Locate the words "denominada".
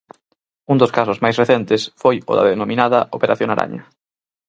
2.51-2.99